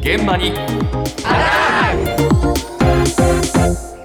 [0.00, 0.48] 現場に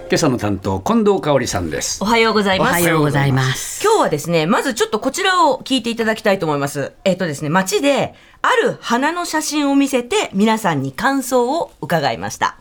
[0.10, 2.70] 今朝の担当近藤香織さんですおはようございます。
[2.72, 3.84] おはようございます。
[3.84, 6.94] 今日はですね、まずちょっとこちらを聞いていただきたいと思います。
[7.04, 12.58] えっ、とですね、街である花の写真を見せて皆さんに感想を伺いました。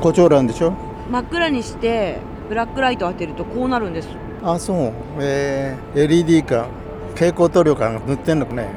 [0.00, 0.72] 胡蝶蘭でしょ？
[1.10, 2.18] 真っ暗にして
[2.48, 4.08] ブラックライト当てるとこうなるんです。
[4.44, 6.68] あそうえー、LED か
[7.14, 8.68] 蛍光塗料か塗ってんのかね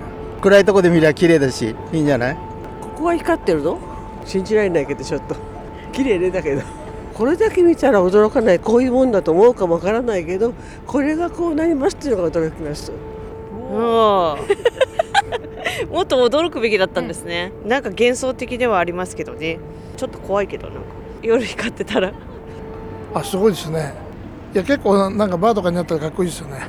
[0.41, 2.37] 暗いとこで見りゃ綺麗だしいいんじゃない？
[2.81, 3.79] ここは光ってるの
[4.25, 5.35] 信じられないけどちょっと。
[5.91, 6.61] 綺麗ねだけど。
[7.13, 8.59] これだけ見たら驚かない。
[8.59, 10.53] こういうもんだと思うかもわからないけど
[10.85, 12.91] これがこうなりますっていうのが驚きます。
[15.91, 19.59] もっと驚くべきだったんですね、なんか幻想的ではありますけどね。
[19.97, 20.81] ちょっと怖いけどなんか。
[21.21, 22.11] 夜光ってたら。
[23.13, 23.93] あすごいですね。
[24.53, 26.67] いや結構なんかバーとかになったらかっこいいですよね。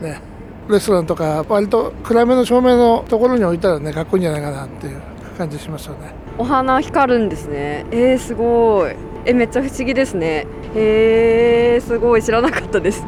[0.00, 0.20] ね
[0.68, 5.00] レストランとか割と暗めの照明のところに置いたらねかっこいいんじゃないかなっていう
[5.36, 6.12] 感じしますよね。
[6.38, 7.86] お花光るんですね。
[7.90, 8.96] えー、すごい。
[9.26, 10.46] えめっちゃ不思議ですね。
[10.74, 12.22] えー、すごい。
[12.22, 13.04] 知らなかったです。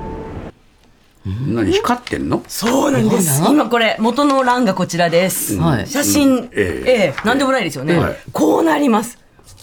[1.48, 2.42] 何光ってんの？
[2.47, 3.42] そうなんです。
[3.50, 5.56] 今これ元の欄がこちらです。
[5.56, 6.91] はい写真、ええ。
[6.91, 7.27] ええ。
[7.27, 7.98] なんでもないですよね。
[7.98, 8.17] はい。
[8.33, 9.19] こうなります。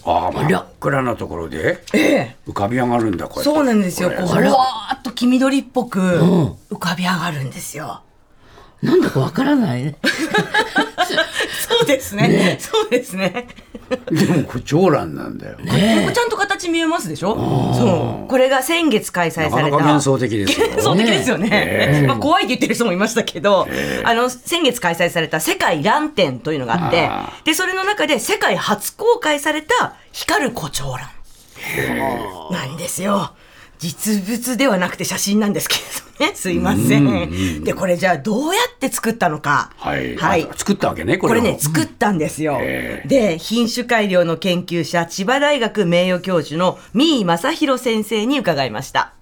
[0.06, 1.82] ああ真っ暗なところで？
[1.94, 2.36] ええ。
[2.46, 4.10] 浮かび上がるんだこれそうなんですよ。
[4.10, 4.44] こうふわーっ。
[4.44, 4.50] と
[5.24, 8.02] 黄緑っぽく浮かび上がるんですよ。
[8.82, 9.96] なんだかわからないね。
[11.66, 12.58] そうですね。
[12.60, 13.48] そうですね。
[14.12, 17.36] でも胡蝶蘭なんだよここちゃんと形見えますでしょ？
[17.74, 18.28] そう。
[18.28, 19.62] これが先月開催された。
[19.62, 22.04] なか幻想的ですよ幻想的ですよね。
[22.08, 23.66] まあ、怖いって言ってる人もいましたけど、
[24.04, 31.08] あの、先月開催された世界ラン展というのがあってあ、で、それの中で世界初公開された光る胡蝶蘭
[32.52, 33.32] なんですよ。
[33.84, 35.82] 実物ではなくて写真なんですけれ
[36.22, 36.36] どね。
[36.40, 37.64] すいません。
[37.66, 39.72] で、これじゃあどうやって作ったのか。
[39.78, 40.54] はい、はいあ。
[40.54, 42.60] 作ったわけねこれをこれね、作ったんですよ。
[42.62, 49.14] ええで、品種改良の研究者、千葉大学名誉教授の三井正弘先生に伺いました。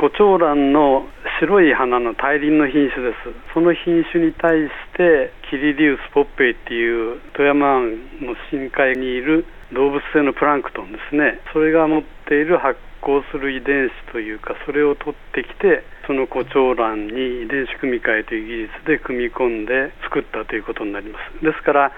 [0.00, 1.06] 胡蝶蘭の
[1.40, 7.90] 白い花の大輪の品種ですその品種に対してキリリウス・ポッペイっていう富山湾
[8.20, 21.44] の深海にいる動物性のプランクトンですねそれが持っている発光する遺伝子というかそれを取ってきてその胡蝶蘭に遺伝子組み換えという技術で組み込んで作ったということになります。
[21.44, 21.92] ですから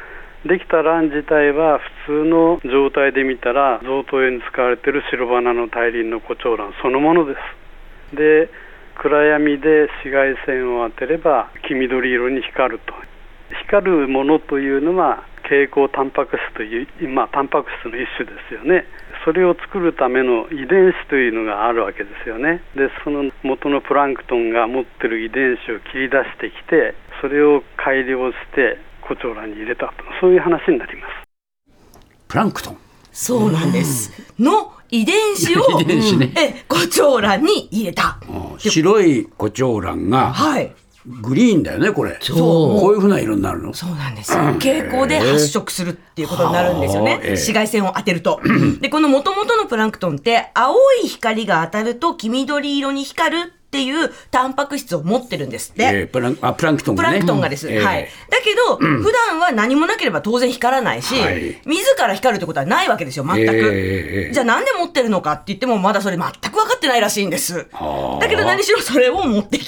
[0.44, 7.34] できた蘭自体は普通の状態で見たら贈答用に使われている白花の大輪の胡蝶蘭そのもので
[8.10, 8.16] す。
[8.16, 8.50] で
[8.98, 12.94] 暗闇で紫外線を当てれば黄緑色に光ると。
[13.62, 18.84] 光るものというのは蛍光タンパク質という、まあ、タンパク質の一種ですよね。
[19.24, 22.62] それを作るための遺伝子というのがあるわけですよね。
[22.74, 29.92] でその元のプランクトンが持ってる遺伝子を切り出してきてそれを改良して胡蝶蘭に入れたと。
[30.20, 31.26] そういう話になります。
[32.28, 32.78] プランクトン。
[33.12, 34.12] そうなんです。
[34.38, 36.32] の遺伝子を、遺伝子ね。
[36.36, 38.18] え、胡蝶蘭に入れた。
[38.28, 40.72] うん白い胡蝶蘭がはい。
[41.08, 42.38] グリーンだよねこれそう
[42.80, 43.72] こういうふうな色になるの？
[43.72, 44.38] そうなんですよ。
[44.54, 47.20] 蛍光で発色するっていうことになるんですよねはあ。
[47.22, 48.40] ええ紫外線を当てると。
[48.80, 50.74] で、この元々のプランクトンって、青
[51.04, 55.82] い光が当たると黄緑色に光るっていうタンパク質を持ってるんですって。
[55.84, 57.70] えープランあプランクトンがねプランクトンがです。
[57.70, 58.08] えーはい。
[58.30, 63.52] だけど、普段は何もなければ当然光らないし、はい自ら光るってことはないわけですよ、全く。
[63.54, 67.68] えーじゃあなんで持ってるのかって言ってもまだそれ全く分かってないらしいんです。
[67.72, 69.65] はあだけど何しろそれを持ってき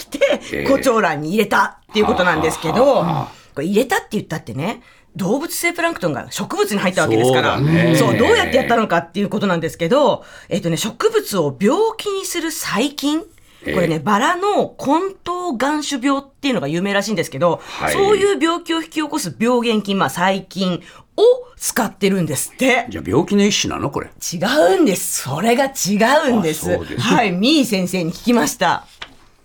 [0.66, 4.82] 胡蝶蘭に入れたっていうことなんですけど、はこれ入れたって言ったってね、
[5.16, 7.58] 動物性プランクトンが植物に入ったわけですから、
[7.96, 13.26] そうどうやってやったのかっていうことなんですけど、えっ、とね、植物を病気にする細菌、こ
[13.64, 20.82] れね、バラの根頭眼種病っていうのが有名らしいんですけど、はいそういう病気を引き起こす病原菌、まあ細菌
[21.16, 21.22] を
[21.56, 22.86] 使ってるんですって。
[22.88, 24.10] じゃあ病気の一種なのこれ？
[24.32, 24.36] 違
[24.76, 25.22] うんです。
[25.22, 25.98] それが違
[26.30, 26.68] うんです。
[26.68, 28.86] ですはい、ミー先生に聞きました。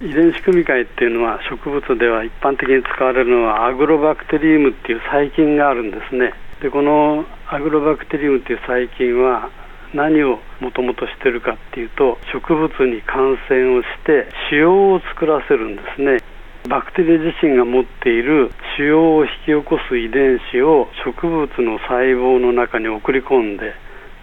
[0.04, 6.34] 遺伝子組み換えっていうのは植物では一般的に使われるのはアグロバクテリウムっていう細菌があるんですね。
[6.62, 9.50] でこのアグロバクテリウムっていう細菌は
[9.94, 16.20] 何をもともとしてるかっていうと植物に感染をして腫瘍を作らせるんですね。
[16.68, 23.72] バクテリア自身が持っている腫瘍を引き起こす遺伝子を植物の細胞の中に送り込んで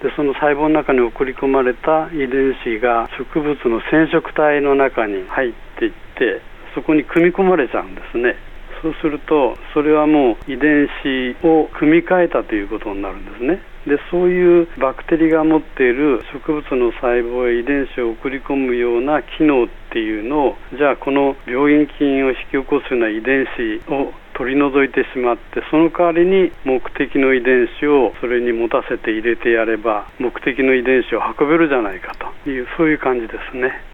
[0.02, 6.41] でその細胞の中に送り込まれた遺伝子が植物の染色体の中に入っていって
[6.75, 8.37] そこに組み込まれちゃうんですね。
[8.82, 13.61] そうするとそれはもう遺伝子を組み換えたということになるんですね。
[13.87, 33.84] でそういうバクテリが持っている植物の細胞へ遺伝子を送り込むような機能っていうのをじゃあこの病原菌を引き起こすような遺伝子を取り除いてしまってその代わりに目的の遺伝子をそれに持たせて入れてやれば目的の遺伝子を運べるじゃないかというそういう感じですね。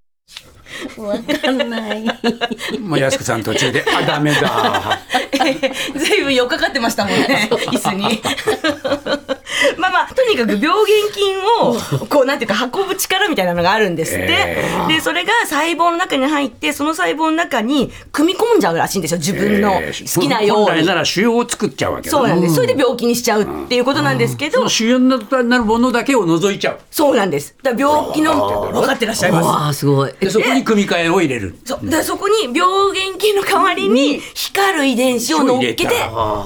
[0.99, 2.05] わかんない。
[2.81, 4.99] もう安子さん途中で、あ、ダメだ。
[5.97, 8.21] ずいぶんよっかかってましたもんね、 椅子に。
[10.29, 10.77] にかく病原
[11.15, 14.27] 菌を、こう、なんていうか、運ぶ力みたいなのがあるんですって。
[14.29, 20.95] えで、それが細胞の中に入って、その細胞の中に組み込んじゃうらしいんですよ、自分のえー好きなように本来な。
[20.97, 22.55] ら腫瘍を作っちゃうわけだそうなんです。
[22.55, 26.79] それで病気にしちゃうっていうことなんですけど腫瘍になるものだけを除いちゃう。
[26.91, 27.55] そうなんです。
[27.63, 29.47] だから病気の、分かってらっしゃいます。
[29.47, 30.13] わあ、すごい。
[30.21, 31.57] で、そこに組み換えを入れる。
[31.65, 32.61] そうでそこに病
[32.95, 35.87] 原菌の代わりに光る遺伝子を乗っけて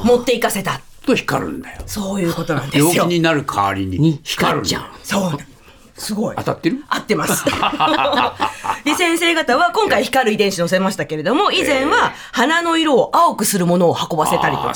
[0.05, 0.81] 持っていかせた。
[1.11, 1.83] と光るんだよ。
[1.87, 3.15] そういうことなんですよ病気。
[3.15, 4.83] になる代わりにに光るんだよ。
[5.03, 5.39] そう。
[6.01, 6.37] すごい。
[6.37, 6.83] 当たってる？
[6.89, 7.45] 合ってます。
[8.85, 14.73] で、先生方は今回光る遺伝子載せましたけれども、以前は花の色を青くするものを運ばせたりとか、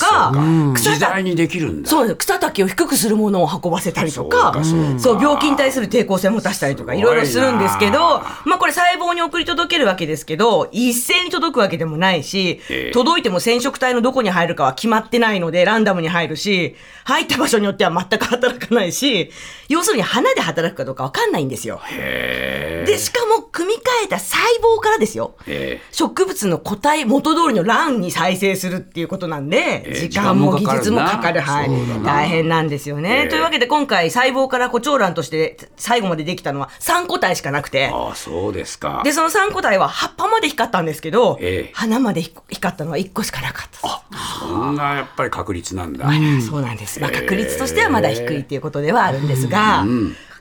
[0.75, 1.89] 草た自在にできるんだ。
[1.89, 4.55] そう草丈を低くするものを運ばせたりとか、
[4.99, 12.91] そう病気に対する抵抗性を持たせたりとか、いろいろするんですけど、まあこれ細胞に送り届けるわけですけど、一斉に届くわけでもないし、ええ。
[12.93, 19.31] 届いても染色体のどこに入るかは決まってないので、ランダムに入るし、入った場所によっては全く働かないし、
[19.69, 21.81] 要するに花で働くかどうかわかんないんですよ。
[21.85, 25.35] へで、しかも組み替えた細胞からですよ。
[25.47, 31.41] え植物の個体元通りの卵に再生するっていうことなんで、えー時間も技術もかかる。
[31.41, 31.71] はい
[32.05, 33.23] 大変なんですよね。
[33.25, 37.91] えーというわけで今回細胞からコチョウランとして最後までできたのは3個体しかなくて。
[37.93, 39.01] ああ、そうですか。
[39.05, 43.77] で、その3個体は葉っぱまで光ったんですけど、ええ花まで光ったのは1個しかなかったで
[44.19, 44.39] す。
[44.41, 46.11] そんなやっぱり確率なんだ。
[46.49, 47.01] そうなんです。
[47.01, 49.85] まあ、確率としてはまだ低いっていうことではあるんですが、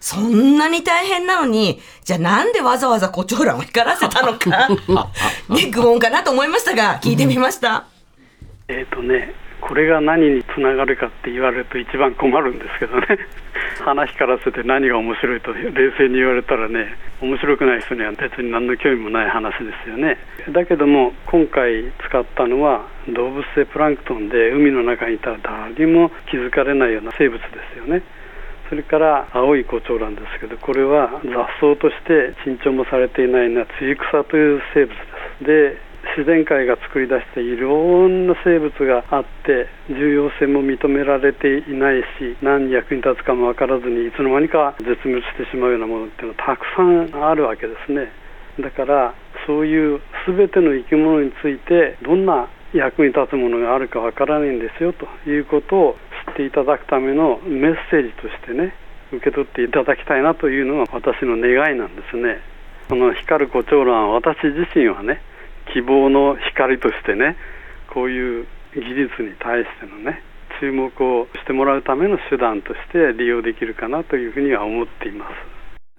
[0.03, 4.67] そんなに大変なのに、じゃあなんでわざわざコチョウランを光らせたのか、
[5.47, 7.85] ね、愚問かなと思いましたが、聞いてみました。
[8.67, 13.17] えーとね、これが何につながるかって言われると一番困るんですけどね。
[13.79, 20.17] 花光らせて何が面白いと冷静に言われたらね面白くない人には別に何の興味もない話ですよね。
[20.49, 28.03] だけども今回使ったのは動物性プランクトンで海の中にいたら誰にも気づかれないような生物ですよね
[28.73, 34.97] それから青いコチョウランですけどこれは雑草として珍重もされていないのはツユクサという生物
[35.45, 35.77] です。
[35.77, 48.09] で自然界が作り出していろんな生物があって重要性も認められていないし何に役に立つかも分からずにいつの間にか絶滅してしまうようなものっていうのはたくさんあるわけですね。
[48.57, 49.13] だから
[49.45, 55.95] そういう全ての生き物についてどんな役に立つものがあるかわからないんですよということを
[56.33, 58.73] っていただくためのメッセージとしてね
[59.13, 62.41] 受け取っていただきたいなというのが私の願いなんですね。
[62.89, 65.21] この光る胡蝶蘭は私自身はね
[65.71, 67.37] 希望の光としてね
[67.93, 70.21] こういう技術に対してのね
[70.59, 75.52] 注目をしてもらうための手段として利用できるかなというふうには思っています。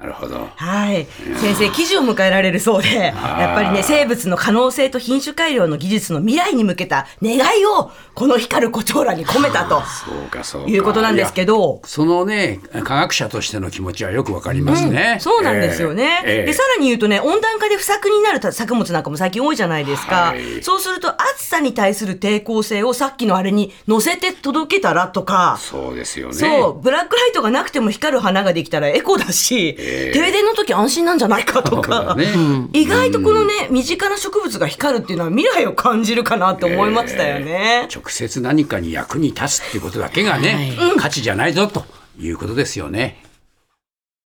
[0.05, 0.51] なるほど。
[0.55, 1.07] はい。
[1.41, 10.69] 先生、記事を迎えられるそうで、やっぱりね、生物の可能性と品種改良の技術の未来に向けた願いを、この光る胡蝶蘭に込めたとそうか、そうか。
[10.69, 15.17] いうことなんですけど、そのね、科学者としての気持ちはよくわかりますね。
[15.21, 16.23] そうなんですよね。
[16.27, 20.17] ええええで、さらに言うとね、温暖化で不作になる作物なんかも最近多いじゃないですか。
[20.17, 26.35] はいそうすると、暑さに対する抵抗性をさっきのあれに乗せて届けたらとか、そうですよね。
[26.35, 32.27] そう、ブラックライトがなくても光る花ができたらエコだし、ええ停電の時安心なんじゃないかとかだ、ね。
[32.73, 37.89] 意外とこのね、身近な植物が光るっていうのは未来を感じるかなって思いましたよね。
[37.95, 41.85] 直接何かに役に立つっていうことだけがね、価値じゃないぞと
[42.19, 43.24] いうことですよね。